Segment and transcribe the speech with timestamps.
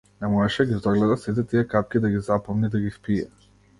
[0.21, 3.29] Не можеше да ги здогледа сите тие капки, да ги запомни, да ги впие.